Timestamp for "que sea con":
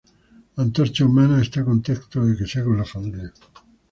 2.37-2.75